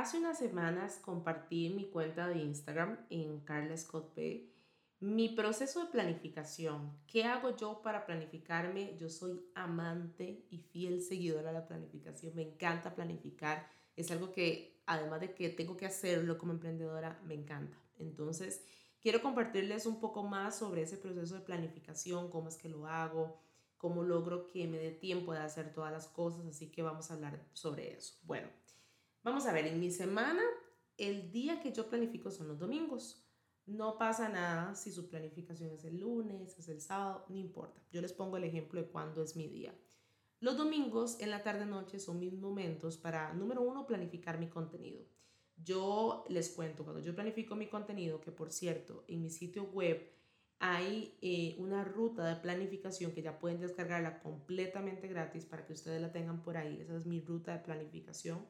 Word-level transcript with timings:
Hace 0.00 0.16
unas 0.16 0.38
semanas 0.38 0.98
compartí 1.04 1.66
en 1.66 1.76
mi 1.76 1.90
cuenta 1.90 2.26
de 2.26 2.38
Instagram, 2.38 2.96
en 3.10 3.40
Carla 3.40 3.76
Scott 3.76 4.14
P, 4.14 4.50
mi 5.00 5.28
proceso 5.28 5.84
de 5.84 5.90
planificación. 5.90 6.96
¿Qué 7.06 7.24
hago 7.24 7.54
yo 7.54 7.82
para 7.82 8.06
planificarme? 8.06 8.96
Yo 8.96 9.10
soy 9.10 9.44
amante 9.54 10.46
y 10.48 10.56
fiel 10.56 11.02
seguidora 11.02 11.48
de 11.48 11.58
la 11.58 11.68
planificación. 11.68 12.34
Me 12.34 12.40
encanta 12.40 12.94
planificar. 12.94 13.68
Es 13.94 14.10
algo 14.10 14.32
que, 14.32 14.80
además 14.86 15.20
de 15.20 15.34
que 15.34 15.50
tengo 15.50 15.76
que 15.76 15.84
hacerlo 15.84 16.38
como 16.38 16.52
emprendedora, 16.52 17.20
me 17.26 17.34
encanta. 17.34 17.76
Entonces, 17.98 18.64
quiero 19.02 19.20
compartirles 19.20 19.84
un 19.84 20.00
poco 20.00 20.22
más 20.22 20.56
sobre 20.56 20.80
ese 20.80 20.96
proceso 20.96 21.34
de 21.34 21.42
planificación, 21.42 22.30
cómo 22.30 22.48
es 22.48 22.56
que 22.56 22.70
lo 22.70 22.86
hago, 22.86 23.36
cómo 23.76 24.02
logro 24.02 24.46
que 24.46 24.66
me 24.66 24.78
dé 24.78 24.92
tiempo 24.92 25.34
de 25.34 25.40
hacer 25.40 25.74
todas 25.74 25.92
las 25.92 26.08
cosas. 26.08 26.46
Así 26.46 26.70
que 26.70 26.80
vamos 26.80 27.10
a 27.10 27.14
hablar 27.14 27.44
sobre 27.52 27.92
eso. 27.92 28.14
Bueno. 28.22 28.59
Vamos 29.22 29.44
a 29.46 29.52
ver, 29.52 29.66
en 29.66 29.78
mi 29.78 29.90
semana, 29.90 30.42
el 30.96 31.30
día 31.30 31.60
que 31.60 31.72
yo 31.72 31.90
planifico 31.90 32.30
son 32.30 32.48
los 32.48 32.58
domingos. 32.58 33.22
No 33.66 33.98
pasa 33.98 34.30
nada 34.30 34.74
si 34.74 34.90
su 34.90 35.10
planificación 35.10 35.70
es 35.72 35.84
el 35.84 36.00
lunes, 36.00 36.58
es 36.58 36.68
el 36.70 36.80
sábado, 36.80 37.26
no 37.28 37.36
importa. 37.36 37.82
Yo 37.92 38.00
les 38.00 38.14
pongo 38.14 38.38
el 38.38 38.44
ejemplo 38.44 38.80
de 38.80 38.88
cuándo 38.88 39.22
es 39.22 39.36
mi 39.36 39.46
día. 39.46 39.74
Los 40.40 40.56
domingos 40.56 41.20
en 41.20 41.30
la 41.30 41.42
tarde-noche 41.42 41.98
son 41.98 42.18
mis 42.18 42.32
momentos 42.32 42.96
para, 42.96 43.34
número 43.34 43.60
uno, 43.60 43.86
planificar 43.86 44.38
mi 44.38 44.48
contenido. 44.48 45.04
Yo 45.62 46.24
les 46.30 46.48
cuento, 46.48 46.84
cuando 46.84 47.02
yo 47.02 47.14
planifico 47.14 47.54
mi 47.54 47.66
contenido, 47.66 48.22
que 48.22 48.32
por 48.32 48.50
cierto, 48.50 49.04
en 49.06 49.20
mi 49.20 49.28
sitio 49.28 49.64
web 49.64 50.10
hay 50.60 51.18
eh, 51.20 51.56
una 51.58 51.84
ruta 51.84 52.24
de 52.24 52.36
planificación 52.36 53.12
que 53.12 53.20
ya 53.20 53.38
pueden 53.38 53.60
descargarla 53.60 54.20
completamente 54.20 55.08
gratis 55.08 55.44
para 55.44 55.66
que 55.66 55.74
ustedes 55.74 56.00
la 56.00 56.10
tengan 56.10 56.42
por 56.42 56.56
ahí. 56.56 56.80
Esa 56.80 56.96
es 56.96 57.04
mi 57.04 57.20
ruta 57.20 57.52
de 57.52 57.58
planificación 57.58 58.46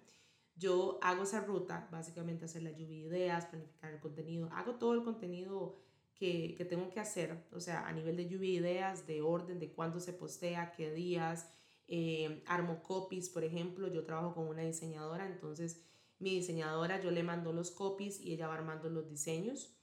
yo 0.61 0.99
hago 1.03 1.23
esa 1.23 1.41
ruta, 1.41 1.89
básicamente 1.91 2.45
hacer 2.45 2.63
la 2.63 2.71
lluvia 2.71 2.99
de 2.99 3.09
ideas, 3.09 3.47
planificar 3.47 3.93
el 3.93 4.01
contenido, 4.01 4.51
hago 4.53 4.75
todo 4.75 4.93
el 4.93 5.03
contenido 5.03 5.77
que, 6.15 6.55
que 6.55 6.67
tengo 6.67 6.91
que 6.91 7.01
hacer, 7.01 7.47
o 7.51 7.61
sea, 7.61 7.87
a 7.89 7.93
nivel 7.93 8.17
de 8.17 8.29
lluvia 8.29 8.51
de 8.51 8.69
ideas, 8.69 9.07
de 9.07 9.23
orden, 9.23 9.59
de 9.59 9.73
cuándo 9.73 10.01
se 10.01 10.13
postea, 10.13 10.73
qué 10.73 10.93
días, 10.93 11.49
eh, 11.89 12.43
armo 12.47 12.83
copies, 12.83 13.31
por 13.31 13.43
ejemplo, 13.43 13.89
yo 13.89 14.05
trabajo 14.05 14.35
con 14.35 14.47
una 14.49 14.63
diseñadora, 14.63 15.27
entonces 15.27 15.83
mi 16.19 16.35
diseñadora 16.35 17.01
yo 17.01 17.11
le 17.11 17.23
mando 17.23 17.53
los 17.53 17.71
copies 17.71 18.21
y 18.21 18.35
ella 18.35 18.47
va 18.47 18.55
armando 18.55 18.91
los 18.91 19.09
diseños. 19.09 19.77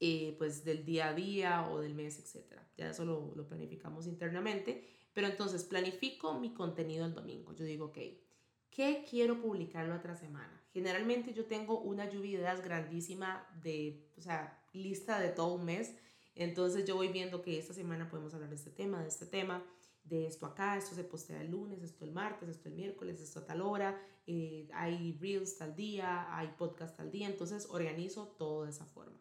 Eh, 0.00 0.34
pues 0.38 0.64
del 0.64 0.84
día 0.84 1.10
a 1.10 1.14
día 1.14 1.70
o 1.70 1.80
del 1.80 1.94
mes, 1.94 2.18
etcétera. 2.18 2.68
Ya 2.76 2.90
eso 2.90 3.04
lo, 3.04 3.32
lo 3.36 3.46
planificamos 3.46 4.06
internamente, 4.06 4.84
pero 5.12 5.28
entonces 5.28 5.64
planifico 5.64 6.38
mi 6.38 6.52
contenido 6.52 7.06
el 7.06 7.14
domingo. 7.14 7.54
Yo 7.54 7.64
digo, 7.64 7.86
ok, 7.86 7.98
¿Qué 8.74 9.06
quiero 9.08 9.40
publicar 9.40 9.86
la 9.86 9.94
otra 9.94 10.16
semana? 10.16 10.60
Generalmente 10.72 11.32
yo 11.32 11.46
tengo 11.46 11.78
una 11.78 12.10
lluvia 12.10 12.32
de 12.32 12.42
ideas 12.42 12.60
grandísima 12.60 13.46
de, 13.62 14.10
o 14.18 14.20
sea, 14.20 14.60
lista 14.72 15.20
de 15.20 15.28
todo 15.28 15.54
un 15.54 15.64
mes. 15.64 15.94
Entonces 16.34 16.84
yo 16.84 16.96
voy 16.96 17.06
viendo 17.06 17.40
que 17.40 17.56
esta 17.56 17.72
semana 17.72 18.08
podemos 18.08 18.34
hablar 18.34 18.50
de 18.50 18.56
este 18.56 18.70
tema, 18.70 19.00
de 19.00 19.08
este 19.08 19.26
tema, 19.26 19.64
de 20.02 20.26
esto 20.26 20.46
acá, 20.46 20.76
esto 20.76 20.96
se 20.96 21.04
postea 21.04 21.40
el 21.40 21.52
lunes, 21.52 21.82
esto 21.82 22.04
el 22.04 22.10
martes, 22.10 22.48
esto 22.48 22.68
el 22.68 22.74
miércoles, 22.74 23.20
esto 23.20 23.38
a 23.38 23.46
tal 23.46 23.62
hora, 23.62 23.96
eh, 24.26 24.68
hay 24.74 25.16
reels 25.20 25.56
tal 25.56 25.76
día, 25.76 26.36
hay 26.36 26.48
podcast 26.58 26.96
tal 26.96 27.12
día, 27.12 27.28
entonces 27.28 27.68
organizo 27.70 28.26
todo 28.36 28.64
de 28.64 28.70
esa 28.70 28.86
forma. 28.86 29.16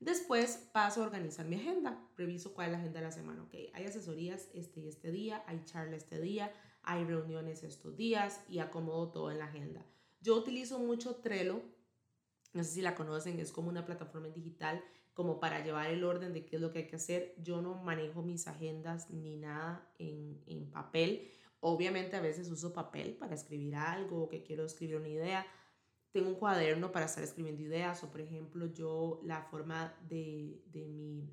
Después 0.00 0.68
paso 0.72 1.00
a 1.00 1.06
organizar 1.06 1.46
mi 1.46 1.56
agenda, 1.56 2.04
reviso 2.16 2.54
cuál 2.54 2.66
es 2.66 2.72
la 2.72 2.78
agenda 2.78 2.98
de 2.98 3.06
la 3.06 3.12
semana, 3.12 3.42
ok, 3.44 3.54
hay 3.72 3.84
asesorías 3.84 4.48
este 4.52 4.80
y 4.80 4.88
este 4.88 5.12
día, 5.12 5.44
hay 5.46 5.64
charla 5.64 5.96
este 5.96 6.20
día, 6.20 6.52
hay 6.82 7.04
reuniones 7.04 7.62
estos 7.62 7.96
días 7.96 8.40
y 8.48 8.58
acomodo 8.58 9.10
todo 9.10 9.30
en 9.30 9.38
la 9.38 9.46
agenda. 9.46 9.84
Yo 10.20 10.36
utilizo 10.36 10.78
mucho 10.78 11.16
Trello, 11.16 11.62
no 12.52 12.64
sé 12.64 12.70
si 12.70 12.82
la 12.82 12.94
conocen, 12.94 13.38
es 13.38 13.52
como 13.52 13.68
una 13.68 13.84
plataforma 13.86 14.28
digital 14.28 14.82
como 15.14 15.40
para 15.40 15.62
llevar 15.64 15.90
el 15.90 16.04
orden 16.04 16.32
de 16.32 16.46
qué 16.46 16.56
es 16.56 16.62
lo 16.62 16.72
que 16.72 16.80
hay 16.80 16.86
que 16.86 16.96
hacer. 16.96 17.34
Yo 17.42 17.60
no 17.60 17.74
manejo 17.82 18.22
mis 18.22 18.46
agendas 18.46 19.10
ni 19.10 19.36
nada 19.36 19.92
en, 19.98 20.42
en 20.46 20.70
papel. 20.70 21.30
Obviamente 21.60 22.16
a 22.16 22.20
veces 22.20 22.50
uso 22.50 22.72
papel 22.72 23.16
para 23.16 23.34
escribir 23.34 23.76
algo 23.76 24.22
o 24.22 24.28
que 24.28 24.42
quiero 24.42 24.64
escribir 24.64 24.96
una 24.96 25.08
idea. 25.08 25.46
Tengo 26.12 26.28
un 26.28 26.36
cuaderno 26.36 26.90
para 26.90 27.06
estar 27.06 27.22
escribiendo 27.22 27.62
ideas 27.62 28.02
o 28.02 28.10
por 28.10 28.20
ejemplo 28.20 28.66
yo 28.66 29.20
la 29.24 29.42
forma 29.42 29.94
de, 30.08 30.64
de, 30.66 30.86
mi, 30.88 31.30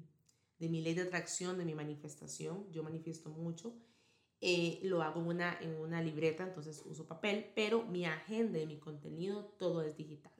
de 0.59 0.69
mi 0.69 0.81
ley 0.81 0.93
de 0.93 1.03
atracción, 1.03 1.57
de 1.57 1.65
mi 1.65 1.73
manifestación, 1.73 2.69
yo 2.71 2.83
manifiesto 2.83 3.29
mucho 3.29 3.73
eh, 4.39 4.79
lo 4.83 5.01
hago 5.01 5.19
en 5.21 5.27
una, 5.27 5.57
en 5.61 5.75
una 5.75 6.01
libreta, 6.01 6.43
entonces 6.43 6.83
uso 6.85 7.07
papel, 7.07 7.51
pero 7.55 7.83
mi 7.85 8.05
agenda 8.05 8.59
y 8.59 8.67
mi 8.67 8.77
contenido 8.77 9.45
todo 9.57 9.81
es 9.81 9.97
digital. 9.97 10.33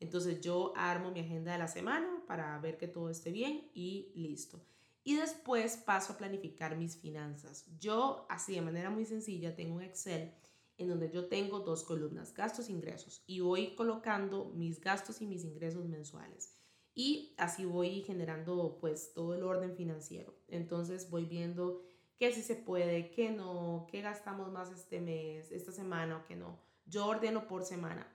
Entonces 0.00 0.40
yo 0.40 0.72
armo 0.76 1.10
mi 1.10 1.20
agenda 1.20 1.52
de 1.52 1.58
la 1.58 1.68
semana 1.68 2.22
para 2.26 2.58
ver 2.58 2.76
que 2.76 2.88
todo 2.88 3.08
esté 3.08 3.30
bien 3.30 3.70
y 3.72 4.12
listo. 4.14 4.60
Y 5.04 5.14
después 5.14 5.76
paso 5.76 6.14
a 6.14 6.16
planificar 6.18 6.76
mis 6.76 6.96
finanzas. 6.96 7.64
Yo, 7.78 8.26
así 8.28 8.54
de 8.54 8.60
manera 8.60 8.90
muy 8.90 9.06
sencilla, 9.06 9.54
tengo 9.54 9.76
un 9.76 9.82
Excel 9.82 10.34
en 10.78 10.88
donde 10.88 11.10
yo 11.10 11.28
tengo 11.28 11.60
dos 11.60 11.84
columnas, 11.84 12.34
gastos 12.34 12.68
e 12.68 12.72
ingresos, 12.72 13.22
y 13.26 13.40
voy 13.40 13.74
colocando 13.74 14.46
mis 14.54 14.80
gastos 14.80 15.22
y 15.22 15.26
mis 15.26 15.44
ingresos 15.44 15.86
mensuales. 15.86 16.52
Y 16.94 17.34
así 17.38 17.64
voy 17.64 18.02
generando 18.02 18.78
pues 18.80 19.12
todo 19.14 19.34
el 19.34 19.42
orden 19.42 19.76
financiero. 19.76 20.34
Entonces 20.48 21.10
voy 21.10 21.24
viendo 21.24 21.82
qué 22.18 22.32
sí 22.32 22.42
se 22.42 22.56
puede, 22.56 23.10
qué 23.10 23.30
no, 23.30 23.86
qué 23.90 24.00
gastamos 24.00 24.50
más 24.50 24.70
este 24.70 25.00
mes, 25.00 25.50
esta 25.52 25.72
semana 25.72 26.18
o 26.18 26.24
qué 26.24 26.36
no. 26.36 26.58
Yo 26.86 27.06
ordeno 27.06 27.46
por 27.46 27.64
semana. 27.64 28.06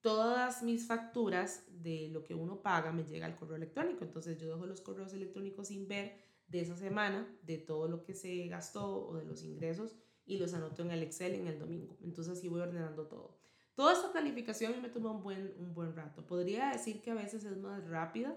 Todas 0.00 0.62
mis 0.62 0.86
facturas 0.86 1.64
de 1.68 2.08
lo 2.12 2.22
que 2.22 2.34
uno 2.34 2.62
paga 2.62 2.92
me 2.92 3.04
llega 3.04 3.26
al 3.26 3.34
correo 3.34 3.56
electrónico, 3.56 4.04
entonces 4.04 4.38
yo 4.38 4.48
dejo 4.48 4.66
los 4.66 4.80
correos 4.80 5.12
electrónicos 5.12 5.68
sin 5.68 5.88
ver 5.88 6.16
de 6.46 6.60
esa 6.60 6.76
semana, 6.76 7.26
de 7.42 7.58
todo 7.58 7.88
lo 7.88 8.04
que 8.04 8.14
se 8.14 8.46
gastó 8.46 9.08
o 9.08 9.16
de 9.16 9.24
los 9.24 9.42
ingresos 9.42 9.96
y 10.24 10.38
los 10.38 10.54
anoto 10.54 10.82
en 10.82 10.92
el 10.92 11.02
Excel 11.02 11.34
en 11.34 11.46
el 11.46 11.58
domingo. 11.58 11.96
Entonces 12.02 12.38
así 12.38 12.48
voy 12.48 12.60
ordenando 12.60 13.06
todo. 13.06 13.38
Toda 13.74 13.92
esta 13.92 14.12
planificación 14.12 14.80
me 14.82 14.88
toma 14.88 15.10
un 15.10 15.22
buen, 15.22 15.54
un 15.58 15.74
buen 15.74 15.94
rato. 15.94 16.26
Podría 16.26 16.70
decir 16.70 17.00
que 17.00 17.10
a 17.10 17.14
veces 17.14 17.44
es 17.44 17.56
más 17.58 17.86
rápida, 17.88 18.36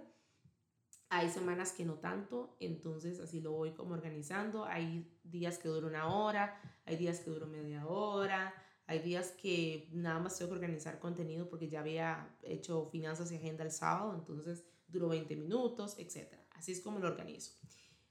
hay 1.14 1.30
semanas 1.30 1.74
que 1.74 1.84
no 1.84 1.96
tanto, 1.96 2.56
entonces 2.62 3.20
así 3.20 3.42
lo 3.42 3.52
voy 3.52 3.72
como 3.72 3.94
organizando. 3.94 4.64
Hay 4.64 5.06
días 5.26 5.58
que 5.58 5.68
duro 5.68 5.88
una 5.88 6.08
hora, 6.08 6.58
hay 6.86 6.96
días 6.96 7.20
que 7.20 7.30
duro 7.30 7.48
media 7.48 7.86
hora, 7.86 8.54
hay 8.88 9.00
días 9.00 9.32
que 9.32 9.90
nada 9.92 10.22
más 10.22 10.38
tengo 10.38 10.52
que 10.52 10.56
organizar 10.56 11.00
contenido 11.00 11.50
porque 11.50 11.68
ya 11.68 11.82
había 11.82 12.34
hecho 12.44 12.88
finanzas 12.94 13.30
y 13.34 13.36
agenda 13.36 13.66
el 13.66 13.72
sábado, 13.72 14.16
entonces 14.16 14.64
duró 14.88 15.10
20 15.10 15.36
minutos, 15.36 15.98
etc. 16.00 16.34
Así 16.52 16.72
es 16.72 16.80
como 16.80 16.98
lo 17.00 17.10
organizo. 17.10 17.56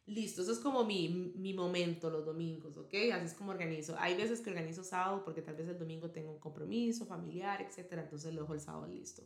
Listo, 0.04 0.42
eso 0.42 0.52
es 0.52 0.58
como 0.58 0.84
mi, 0.84 1.08
mi 1.08 1.54
momento 1.54 2.10
los 2.10 2.26
domingos, 2.26 2.76
¿ok? 2.76 2.92
Así 3.14 3.24
es 3.24 3.32
como 3.34 3.52
organizo. 3.52 3.96
Hay 3.98 4.14
veces 4.14 4.42
que 4.42 4.50
organizo 4.50 4.84
sábado 4.84 5.24
porque 5.24 5.40
tal 5.40 5.56
vez 5.56 5.68
el 5.68 5.78
domingo 5.78 6.10
tengo 6.10 6.32
un 6.32 6.38
compromiso 6.38 7.06
familiar, 7.06 7.62
etc. 7.62 7.92
Entonces 7.92 8.34
lo 8.34 8.42
dejo 8.42 8.52
el 8.52 8.60
sábado 8.60 8.86
listo. 8.88 9.22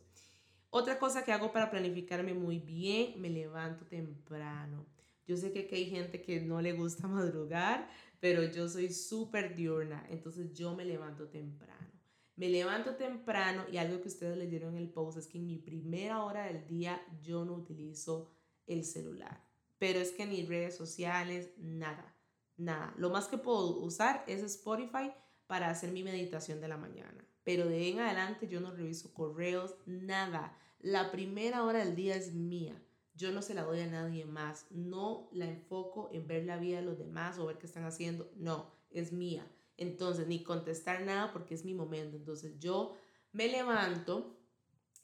Otra 0.77 0.99
cosa 0.99 1.23
que 1.23 1.31
hago 1.31 1.53
para 1.53 1.71
planificarme 1.71 2.33
muy 2.33 2.59
bien, 2.59 3.21
me 3.21 3.29
levanto 3.29 3.85
temprano. 3.85 4.85
Yo 5.25 5.37
sé 5.37 5.53
que 5.53 5.61
aquí 5.61 5.75
hay 5.75 5.89
gente 5.89 6.21
que 6.21 6.41
no 6.41 6.59
le 6.59 6.73
gusta 6.73 7.07
madrugar, 7.07 7.87
pero 8.19 8.43
yo 8.43 8.67
soy 8.67 8.91
súper 8.91 9.55
diurna, 9.55 10.05
entonces 10.09 10.51
yo 10.53 10.75
me 10.75 10.83
levanto 10.83 11.29
temprano. 11.29 11.93
Me 12.35 12.49
levanto 12.49 12.97
temprano 12.97 13.63
y 13.71 13.77
algo 13.77 14.01
que 14.01 14.09
ustedes 14.09 14.37
leyeron 14.37 14.75
en 14.75 14.81
el 14.81 14.89
post 14.89 15.17
es 15.17 15.27
que 15.27 15.37
en 15.37 15.45
mi 15.45 15.59
primera 15.59 16.25
hora 16.25 16.43
del 16.43 16.67
día 16.67 17.01
yo 17.21 17.45
no 17.45 17.53
utilizo 17.53 18.33
el 18.67 18.83
celular. 18.83 19.41
Pero 19.77 19.99
es 19.99 20.11
que 20.11 20.25
ni 20.25 20.43
redes 20.43 20.75
sociales, 20.75 21.51
nada, 21.57 22.17
nada. 22.57 22.93
Lo 22.97 23.09
más 23.09 23.29
que 23.29 23.37
puedo 23.37 23.79
usar 23.79 24.25
es 24.27 24.43
Spotify 24.43 25.13
para 25.47 25.69
hacer 25.69 25.93
mi 25.93 26.03
meditación 26.03 26.59
de 26.59 26.67
la 26.67 26.75
mañana. 26.75 27.25
Pero 27.45 27.65
de 27.65 27.87
en 27.87 28.01
adelante 28.01 28.49
yo 28.49 28.59
no 28.59 28.71
reviso 28.71 29.13
correos, 29.13 29.75
nada. 29.85 30.57
La 30.79 31.11
primera 31.11 31.63
hora 31.63 31.79
del 31.79 31.95
día 31.95 32.15
es 32.15 32.33
mía. 32.33 32.81
Yo 33.15 33.31
no 33.31 33.41
se 33.41 33.53
la 33.53 33.63
doy 33.63 33.79
a 33.81 33.87
nadie 33.87 34.25
más. 34.25 34.67
No 34.71 35.29
la 35.31 35.45
enfoco 35.45 36.09
en 36.11 36.27
ver 36.27 36.45
la 36.45 36.57
vida 36.57 36.77
de 36.77 36.85
los 36.85 36.97
demás 36.97 37.39
o 37.39 37.45
ver 37.45 37.57
qué 37.57 37.65
están 37.65 37.85
haciendo. 37.85 38.31
No, 38.35 38.71
es 38.91 39.11
mía. 39.13 39.49
Entonces, 39.77 40.27
ni 40.27 40.43
contestar 40.43 41.01
nada 41.01 41.31
porque 41.31 41.55
es 41.55 41.65
mi 41.65 41.73
momento. 41.73 42.17
Entonces, 42.17 42.59
yo 42.59 42.95
me 43.31 43.47
levanto. 43.47 44.37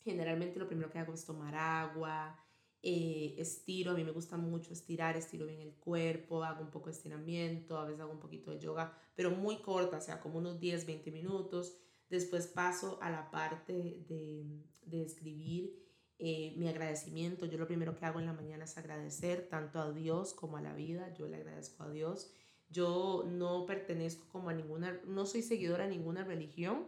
Generalmente 0.03 0.59
lo 0.59 0.67
primero 0.67 0.89
que 0.89 0.99
hago 0.99 1.13
es 1.13 1.25
tomar 1.25 1.53
agua, 1.53 2.35
eh, 2.83 3.35
estiro, 3.37 3.91
a 3.91 3.93
mí 3.93 4.03
me 4.03 4.11
gusta 4.11 4.37
mucho 4.37 4.73
estirar, 4.73 5.15
estiro 5.15 5.45
bien 5.45 5.61
el 5.61 5.75
cuerpo, 5.75 6.43
hago 6.43 6.63
un 6.63 6.71
poco 6.71 6.87
de 6.87 6.93
estiramiento, 6.93 7.77
a 7.77 7.85
veces 7.85 8.01
hago 8.01 8.11
un 8.11 8.19
poquito 8.19 8.49
de 8.49 8.59
yoga, 8.59 8.97
pero 9.13 9.29
muy 9.29 9.57
corta, 9.57 9.97
o 9.97 10.01
sea, 10.01 10.19
como 10.19 10.39
unos 10.39 10.59
10, 10.59 10.87
20 10.87 11.11
minutos. 11.11 11.77
Después 12.11 12.45
paso 12.45 12.99
a 13.01 13.09
la 13.09 13.31
parte 13.31 14.03
de, 14.07 14.45
de 14.85 15.01
escribir 15.01 15.81
eh, 16.19 16.53
mi 16.55 16.67
agradecimiento. 16.67 17.47
Yo 17.47 17.57
lo 17.57 17.65
primero 17.65 17.95
que 17.95 18.05
hago 18.05 18.19
en 18.19 18.27
la 18.27 18.33
mañana 18.33 18.65
es 18.65 18.77
agradecer 18.77 19.47
tanto 19.49 19.79
a 19.79 19.91
Dios 19.91 20.35
como 20.35 20.57
a 20.57 20.61
la 20.61 20.75
vida. 20.75 21.11
Yo 21.15 21.27
le 21.27 21.37
agradezco 21.37 21.81
a 21.81 21.89
Dios. 21.89 22.31
Yo 22.69 23.25
no 23.27 23.65
pertenezco 23.65 24.27
como 24.31 24.49
a 24.49 24.53
ninguna, 24.53 25.01
no 25.07 25.25
soy 25.25 25.41
seguidora 25.41 25.85
de 25.85 25.89
ninguna 25.89 26.23
religión. 26.23 26.85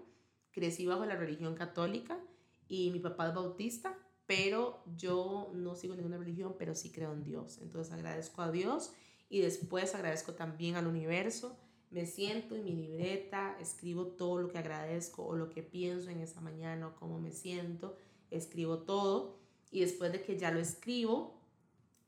Crecí 0.52 0.86
bajo 0.86 1.06
la 1.08 1.16
religión 1.16 1.56
católica 1.56 2.20
y 2.68 2.92
mi 2.92 3.00
papá 3.00 3.30
es 3.30 3.34
bautista, 3.34 3.98
pero 4.28 4.84
yo 4.98 5.52
no 5.56 5.74
sigo 5.74 5.96
ninguna 5.96 6.18
religión, 6.18 6.56
pero 6.60 6.76
sí 6.76 6.92
creo 6.92 7.14
en 7.14 7.24
Dios. 7.24 7.58
Entonces 7.58 7.92
agradezco 7.92 8.44
a 8.44 8.52
Dios 8.52 8.94
y 9.30 9.42
después 9.42 9.96
agradezco 9.96 10.34
también 10.34 10.76
al 10.76 10.86
universo. 10.86 11.58
Me 11.94 12.06
siento 12.06 12.56
en 12.56 12.64
mi 12.64 12.74
libreta, 12.74 13.56
escribo 13.60 14.08
todo 14.08 14.42
lo 14.42 14.50
que 14.50 14.58
agradezco 14.58 15.26
o 15.26 15.36
lo 15.36 15.50
que 15.50 15.64
pienso 15.64 16.10
en 16.10 16.20
esa 16.20 16.42
mañana 16.42 16.88
o 16.88 16.96
cómo 16.96 17.20
me 17.20 17.32
siento, 17.32 17.96
escribo 18.32 18.80
todo 18.80 19.38
y 19.72 19.82
después 19.82 20.12
de 20.12 20.22
que 20.22 20.38
ya 20.38 20.52
lo 20.52 20.60
escribo, 20.60 21.40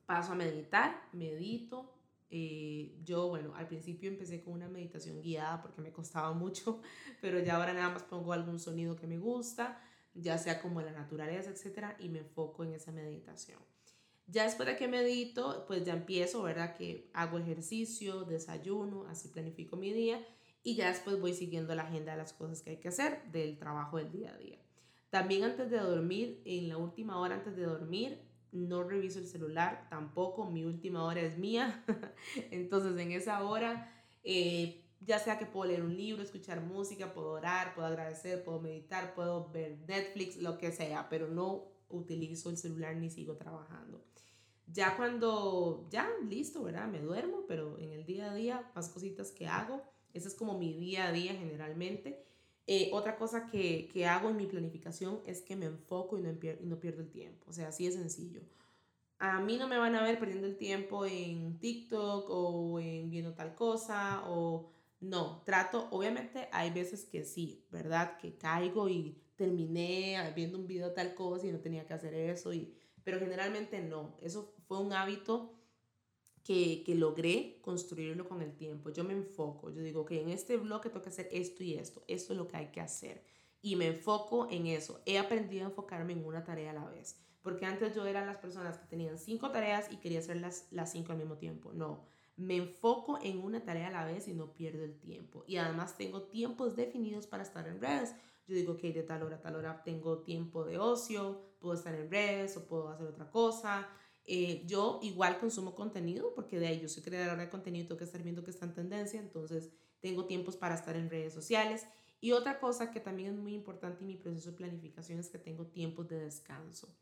paso 0.06 0.34
a 0.34 0.36
meditar, 0.36 1.08
medito. 1.14 1.92
Eh, 2.32 2.98
yo, 3.06 3.30
bueno, 3.30 3.56
al 3.56 3.68
principio 3.68 4.10
empecé 4.10 4.44
con 4.44 4.54
una 4.54 4.68
meditación 4.68 5.22
guiada 5.22 5.62
porque 5.62 5.82
me 5.82 5.92
costaba 5.92 6.34
mucho, 6.34 6.82
pero 7.22 7.40
ya 7.40 7.56
ahora 7.56 7.74
nada 7.74 7.92
más 7.92 8.04
pongo 8.04 8.34
algún 8.34 8.60
sonido 8.60 8.96
que 8.96 9.08
me 9.08 9.20
gusta 9.20 9.80
ya 10.16 10.38
sea 10.38 10.62
como 10.62 10.82
la 10.82 10.92
naturaleza, 10.92 11.50
etcétera, 11.50 11.96
y 12.00 12.10
me 12.10 12.20
enfoco 12.20 12.64
en 12.64 12.74
esa 12.74 12.92
meditación. 12.92 13.60
Ya 14.28 14.44
después 14.44 14.68
de 14.68 14.76
que 14.76 14.88
medito, 14.88 15.66
pues 15.68 15.86
ya 15.86 15.94
empiezo, 15.94 16.42
¿verdad? 16.42 16.76
Que 16.76 17.10
hago 17.14 17.38
ejercicio, 17.38 18.24
desayuno, 18.24 19.06
así 19.08 19.28
planifico 19.28 19.78
mi 19.78 19.92
día 19.92 20.26
y 20.64 20.76
ya 20.76 20.88
después 20.90 21.22
voy 21.22 21.34
siguiendo 21.34 21.76
la 21.76 21.84
agenda 21.84 22.14
de 22.14 22.18
las 22.18 22.34
cosas 22.34 22.64
que 22.64 22.72
hay 22.72 22.78
que 22.78 22.88
hacer 22.88 23.32
del 23.32 23.60
trabajo 23.60 23.98
del 23.98 24.12
día 24.12 24.34
a 24.34 24.38
día. 24.38 24.58
También 25.12 25.44
antes 25.44 25.70
de 25.70 25.78
dormir, 25.78 26.42
en 26.44 26.68
la 26.70 26.78
última 26.78 27.20
hora 27.20 27.36
antes 27.36 27.56
de 27.56 27.64
dormir, 27.64 28.20
no 28.52 28.84
reviso 28.84 29.20
el 29.20 29.28
celular, 29.28 29.86
tampoco, 29.90 30.50
mi 30.50 30.66
última 30.66 31.04
hora 31.04 31.22
es 31.22 31.38
mía. 31.38 31.86
Entonces 32.52 32.98
en 32.98 33.12
esa 33.12 33.44
hora 33.44 33.92
eh, 34.24 34.82
ya 35.02 35.20
sea 35.20 35.38
que 35.38 35.46
puedo 35.46 35.70
leer 35.70 35.84
un 35.84 35.96
libro, 35.96 36.24
escuchar 36.24 36.62
música, 36.62 37.14
puedo 37.14 37.30
orar, 37.32 37.76
puedo 37.76 37.88
agradecer, 37.88 38.44
puedo 38.44 38.60
meditar, 38.60 39.14
puedo 39.14 39.52
ver 39.52 39.78
Netflix, 39.88 40.38
lo 40.38 40.58
que 40.58 40.72
sea, 40.72 41.10
pero 41.10 41.28
no 41.28 41.75
utilizo 41.90 42.50
el 42.50 42.58
celular 42.58 42.96
ni 42.96 43.10
sigo 43.10 43.36
trabajando. 43.36 44.04
Ya 44.68 44.98
cuando, 44.98 45.88
ya 45.90 46.10
listo, 46.28 46.64
¿verdad? 46.64 46.88
Me 46.88 47.00
duermo, 47.00 47.46
pero 47.48 47.78
en 47.78 47.92
el 47.92 48.06
día 48.06 48.32
a 48.32 48.36
día, 48.36 48.72
más 48.76 48.90
cositas 48.90 49.32
que 49.32 49.48
hago, 49.48 49.84
ese 50.14 50.28
es 50.28 50.34
como 50.34 50.58
mi 50.58 50.74
día 50.74 51.08
a 51.08 51.12
día 51.12 51.34
generalmente. 51.34 52.24
Eh, 52.68 52.90
otra 52.94 53.16
cosa 53.18 53.48
que, 53.48 53.90
que, 53.94 54.08
hago 54.08 54.30
en 54.30 54.38
mi 54.38 54.48
planificación 54.48 55.22
es 55.28 55.42
que 55.42 55.56
me 55.56 55.68
enfoco 55.68 56.18
y 56.18 56.22
no, 56.22 56.32
y 56.32 56.66
no 56.66 56.80
pierdo 56.80 57.02
el 57.02 57.12
tiempo, 57.12 57.46
o 57.48 57.54
sea, 57.54 57.68
así 57.68 57.86
es 57.86 57.94
sencillo. 57.94 58.42
A 59.20 59.40
mí 59.40 59.58
no 59.58 59.68
me 59.68 59.78
van 59.78 59.96
a 59.96 60.04
ver 60.04 60.20
perdiendo 60.20 60.48
el 60.48 60.58
tiempo 60.58 61.06
en 61.06 61.60
TikTok 61.60 62.26
o 62.28 62.80
en 62.80 63.12
viendo 63.12 63.34
tal 63.34 63.54
cosa 63.54 64.24
o 64.28 64.68
no, 65.00 65.44
trato, 65.46 65.88
obviamente 65.92 66.50
hay 66.52 66.72
veces 66.72 67.06
que 67.06 67.24
sí, 67.24 67.64
¿verdad? 67.72 68.18
Que 68.18 68.36
caigo 68.36 68.90
y 68.90 69.22
terminé 69.36 70.18
viendo 70.36 70.58
un 70.58 70.68
video 70.68 70.92
tal 70.92 71.14
cosa 71.16 71.48
y 71.48 71.52
no 71.52 71.60
tenía 71.60 71.86
que 71.86 71.94
hacer 71.94 72.14
eso, 72.14 72.54
y, 72.54 72.74
pero 73.04 73.20
generalmente 73.20 73.82
no. 73.82 74.18
Eso 74.22 74.54
fue 74.68 74.80
un 74.80 74.94
hábito 74.94 75.54
que, 76.44 76.84
que 76.86 76.96
logré 76.96 77.60
construirlo 77.62 78.28
con 78.28 78.42
el 78.42 78.56
tiempo. 78.56 78.90
Yo 78.92 79.04
me 79.04 79.14
enfoco, 79.14 79.70
yo 79.72 79.82
digo 79.82 80.06
que 80.06 80.22
en 80.22 80.30
este 80.30 80.58
bloque 80.58 80.90
tengo 80.90 81.02
que 81.02 81.10
hacer 81.10 81.28
esto 81.32 81.64
y 81.64 81.74
esto, 81.74 82.04
esto 82.08 82.34
es 82.34 82.38
lo 82.38 82.48
que 82.48 82.58
hay 82.58 82.68
que 82.68 82.82
hacer. 82.82 83.24
Y 83.62 83.76
me 83.76 83.88
enfoco 83.88 84.48
en 84.52 84.68
eso. 84.68 85.02
He 85.06 85.18
aprendido 85.18 85.66
a 85.66 85.70
enfocarme 85.70 86.14
en 86.14 86.24
una 86.24 86.44
tarea 86.44 86.70
a 86.70 86.74
la 86.74 86.86
vez. 86.86 87.20
Porque 87.42 87.66
antes 87.66 87.96
yo 87.96 88.06
era 88.06 88.26
las 88.26 88.38
personas 88.38 88.78
que 88.78 88.88
tenían 88.88 89.18
cinco 89.18 89.52
tareas 89.52 89.92
y 89.92 89.98
quería 89.98 90.20
hacer 90.20 90.38
las, 90.38 90.68
las 90.72 90.92
cinco 90.92 91.12
al 91.12 91.20
mismo 91.20 91.38
tiempo. 91.38 91.74
No, 91.74 92.06
me 92.38 92.58
enfoco 92.58 93.20
en 93.22 93.40
una 93.40 93.64
tarea 93.64 93.88
a 93.88 93.92
la 93.92 94.06
vez 94.06 94.28
y 94.28 94.34
no 94.34 94.54
pierdo 94.54 94.84
el 94.84 95.00
tiempo. 95.00 95.44
Y 95.48 95.58
además 95.58 95.96
tengo 95.98 96.24
tiempos 96.24 96.76
definidos 96.76 97.28
para 97.28 97.44
estar 97.44 97.68
en 97.68 97.80
redes. 97.80 98.16
Yo 98.48 98.56
digo 98.56 98.78
que 98.78 98.94
de 98.94 99.04
tal 99.04 99.24
hora 99.24 99.38
a 99.38 99.42
tal 99.42 99.56
hora 99.56 99.84
tengo 99.84 100.20
tiempo 100.24 100.64
de 100.64 100.78
ocio, 100.78 101.56
puedo 101.60 101.74
estar 101.74 101.96
en 101.96 102.10
redes 102.12 102.56
o 102.58 102.68
puedo 102.68 102.90
hacer 102.90 103.08
otra 103.08 103.30
cosa. 103.32 103.88
Eh, 104.24 104.64
yo 104.66 105.00
igual 105.04 105.38
consumo 105.38 105.76
contenido 105.76 106.34
porque 106.34 106.60
de 106.60 106.68
ahí 106.68 106.80
yo 106.80 106.90
soy 106.90 107.04
creadora 107.04 107.44
de 107.44 107.50
contenido, 107.50 107.88
tengo 107.88 108.00
que 108.00 108.06
estar 108.06 108.24
viendo 108.24 108.44
que 108.44 108.52
está 108.52 108.66
en 108.66 108.74
tendencia, 108.74 109.20
entonces 109.20 109.72
tengo 110.00 110.26
tiempos 110.26 110.56
para 110.58 110.76
estar 110.76 110.96
en 110.96 111.10
redes 111.10 111.34
sociales. 111.34 111.86
Y 112.22 112.32
otra 112.32 112.60
cosa 112.60 112.92
que 112.92 113.00
también 113.00 113.34
es 113.34 113.40
muy 113.40 113.54
importante 113.54 114.02
en 114.02 114.08
mi 114.08 114.16
proceso 114.16 114.52
de 114.52 114.58
planificación 114.58 115.20
es 115.20 115.30
que 115.30 115.38
tengo 115.38 115.68
tiempos 115.68 116.08
de 116.08 116.20
descanso. 116.20 116.96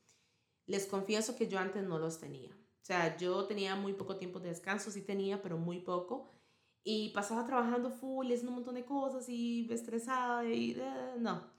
Les 0.66 0.86
confieso 0.86 1.36
que 1.36 1.48
yo 1.48 1.60
antes 1.60 1.84
no 1.84 2.00
los 2.00 2.20
tenía. 2.20 2.52
O 2.52 2.86
sea, 2.86 3.16
yo 3.18 3.46
tenía 3.46 3.76
muy 3.76 3.94
poco 3.94 4.18
tiempo 4.18 4.40
de 4.40 4.50
descanso, 4.50 4.92
sí 4.92 5.02
tenía, 5.02 5.42
pero 5.42 5.58
muy 5.58 5.80
poco. 5.80 6.30
Y 6.84 7.10
pasaba 7.10 7.46
trabajando 7.46 7.90
full, 7.90 8.28
haciendo 8.28 8.50
un 8.50 8.56
montón 8.56 8.76
de 8.76 8.86
cosas 8.86 9.30
y 9.30 9.68
estresada 9.72 10.46
y 10.46 10.72
eh, 10.72 11.16
no. 11.18 11.52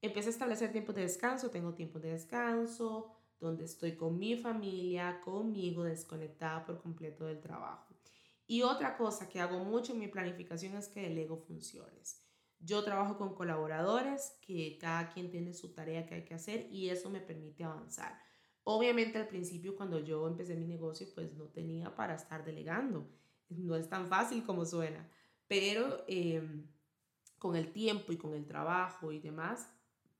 Empecé 0.00 0.28
a 0.28 0.32
establecer 0.32 0.72
tiempos 0.72 0.94
de 0.94 1.02
descanso, 1.02 1.50
tengo 1.50 1.74
tiempo 1.74 2.00
de 2.00 2.12
descanso, 2.12 3.12
donde 3.38 3.64
estoy 3.64 3.96
con 3.96 4.18
mi 4.18 4.36
familia, 4.36 5.20
conmigo, 5.20 5.84
desconectada 5.84 6.64
por 6.64 6.80
completo 6.80 7.26
del 7.26 7.40
trabajo. 7.40 7.94
Y 8.46 8.62
otra 8.62 8.96
cosa 8.96 9.28
que 9.28 9.40
hago 9.40 9.58
mucho 9.64 9.92
en 9.92 10.00
mi 10.00 10.08
planificación 10.08 10.74
es 10.76 10.88
que 10.88 11.02
delego 11.02 11.36
funciones. 11.36 12.22
Yo 12.58 12.84
trabajo 12.84 13.18
con 13.18 13.34
colaboradores 13.34 14.38
que 14.40 14.78
cada 14.78 15.08
quien 15.08 15.30
tiene 15.30 15.52
su 15.52 15.72
tarea 15.72 16.06
que 16.06 16.14
hay 16.14 16.24
que 16.24 16.34
hacer 16.34 16.68
y 16.70 16.90
eso 16.90 17.10
me 17.10 17.20
permite 17.20 17.64
avanzar. 17.64 18.20
Obviamente 18.64 19.18
al 19.18 19.26
principio 19.26 19.74
cuando 19.76 19.98
yo 19.98 20.26
empecé 20.28 20.54
mi 20.54 20.66
negocio 20.66 21.08
pues 21.14 21.32
no 21.34 21.46
tenía 21.46 21.96
para 21.96 22.14
estar 22.14 22.44
delegando. 22.44 23.08
No 23.58 23.76
es 23.76 23.88
tan 23.88 24.06
fácil 24.06 24.44
como 24.44 24.64
suena, 24.64 25.08
pero 25.48 26.04
em, 26.06 26.66
con 27.38 27.56
el 27.56 27.72
tiempo 27.72 28.12
y 28.12 28.16
con 28.16 28.34
el 28.34 28.46
trabajo 28.46 29.12
y 29.12 29.18
demás 29.18 29.68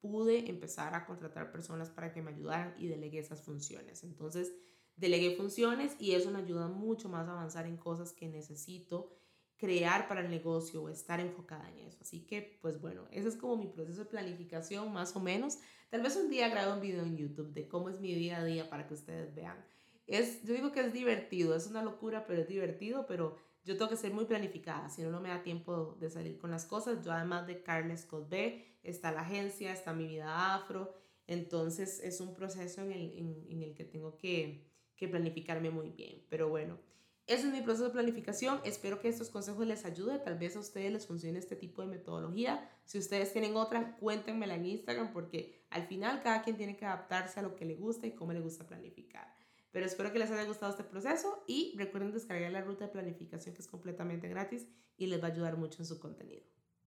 pude 0.00 0.50
empezar 0.50 0.94
a 0.94 1.06
contratar 1.06 1.52
personas 1.52 1.88
para 1.88 2.12
que 2.12 2.22
me 2.22 2.32
ayudaran 2.32 2.74
y 2.76 2.88
delegué 2.88 3.20
esas 3.20 3.42
funciones. 3.42 4.02
Entonces 4.02 4.52
delegué 4.96 5.36
funciones 5.36 5.96
y 5.98 6.12
eso 6.12 6.30
me 6.30 6.40
ayuda 6.40 6.68
mucho 6.68 7.08
más 7.08 7.28
a 7.28 7.32
avanzar 7.32 7.66
en 7.66 7.76
cosas 7.76 8.12
que 8.12 8.28
necesito 8.28 9.12
crear 9.56 10.08
para 10.08 10.22
el 10.22 10.28
negocio 10.28 10.82
o 10.82 10.88
estar 10.88 11.20
enfocada 11.20 11.70
en 11.70 11.78
eso. 11.86 11.98
Así 12.00 12.26
que, 12.26 12.58
pues 12.60 12.80
bueno, 12.80 13.06
ese 13.12 13.28
es 13.28 13.36
como 13.36 13.56
mi 13.56 13.68
proceso 13.68 14.00
de 14.00 14.10
planificación 14.10 14.92
más 14.92 15.14
o 15.14 15.20
menos. 15.20 15.58
Tal 15.88 16.02
vez 16.02 16.16
un 16.16 16.28
día 16.28 16.48
grabe 16.48 16.72
un 16.72 16.80
video 16.80 17.04
en 17.04 17.16
YouTube 17.16 17.52
de 17.52 17.68
cómo 17.68 17.88
es 17.88 18.00
mi 18.00 18.12
día 18.12 18.38
a 18.38 18.44
día 18.44 18.68
para 18.68 18.88
que 18.88 18.94
ustedes 18.94 19.32
vean. 19.36 19.64
Es, 20.06 20.42
yo 20.44 20.54
digo 20.54 20.72
que 20.72 20.80
es 20.80 20.92
divertido, 20.92 21.54
es 21.54 21.66
una 21.66 21.82
locura, 21.82 22.26
pero 22.26 22.40
es 22.42 22.48
divertido, 22.48 23.06
pero 23.06 23.36
yo 23.64 23.76
tengo 23.76 23.90
que 23.90 23.96
ser 23.96 24.12
muy 24.12 24.24
planificada, 24.24 24.88
si 24.88 25.02
no, 25.02 25.10
no 25.10 25.20
me 25.20 25.28
da 25.28 25.42
tiempo 25.42 25.96
de 26.00 26.10
salir 26.10 26.38
con 26.38 26.50
las 26.50 26.66
cosas. 26.66 27.04
Yo 27.04 27.12
además 27.12 27.46
de 27.46 27.62
Carles 27.62 28.08
B, 28.28 28.78
está 28.82 29.12
la 29.12 29.20
agencia, 29.20 29.72
está 29.72 29.92
mi 29.92 30.06
vida 30.06 30.54
afro, 30.54 30.92
entonces 31.26 32.00
es 32.00 32.20
un 32.20 32.34
proceso 32.34 32.82
en 32.82 32.92
el, 32.92 33.18
en, 33.18 33.46
en 33.48 33.62
el 33.62 33.74
que 33.74 33.84
tengo 33.84 34.16
que, 34.16 34.66
que 34.96 35.08
planificarme 35.08 35.70
muy 35.70 35.90
bien. 35.90 36.26
Pero 36.28 36.48
bueno, 36.48 36.78
ese 37.26 37.46
es 37.46 37.52
mi 37.52 37.62
proceso 37.62 37.84
de 37.84 37.92
planificación. 37.92 38.60
Espero 38.64 39.00
que 39.00 39.08
estos 39.08 39.30
consejos 39.30 39.66
les 39.66 39.84
ayuden. 39.84 40.22
Tal 40.24 40.36
vez 40.36 40.56
a 40.56 40.60
ustedes 40.60 40.92
les 40.92 41.06
funcione 41.06 41.38
este 41.38 41.54
tipo 41.54 41.82
de 41.82 41.88
metodología. 41.88 42.68
Si 42.84 42.98
ustedes 42.98 43.32
tienen 43.32 43.56
otra, 43.56 43.96
cuéntenmela 43.96 44.56
en 44.56 44.66
Instagram 44.66 45.12
porque 45.12 45.64
al 45.70 45.86
final 45.86 46.20
cada 46.22 46.42
quien 46.42 46.56
tiene 46.56 46.76
que 46.76 46.84
adaptarse 46.84 47.38
a 47.38 47.42
lo 47.42 47.54
que 47.54 47.64
le 47.64 47.76
gusta 47.76 48.06
y 48.06 48.12
cómo 48.12 48.32
le 48.32 48.40
gusta 48.40 48.66
planificar. 48.66 49.32
Pero 49.72 49.86
espero 49.86 50.12
que 50.12 50.18
les 50.18 50.30
haya 50.30 50.44
gustado 50.44 50.70
este 50.70 50.84
proceso 50.84 51.42
y 51.46 51.74
recuerden 51.76 52.12
descargar 52.12 52.52
la 52.52 52.60
ruta 52.60 52.86
de 52.86 52.92
planificación 52.92 53.54
que 53.54 53.62
es 53.62 53.68
completamente 53.68 54.28
gratis 54.28 54.68
y 54.96 55.06
les 55.06 55.20
va 55.20 55.28
a 55.28 55.30
ayudar 55.32 55.56
mucho 55.56 55.82
en 55.82 55.86
su 55.86 55.98
contenido. 55.98 56.44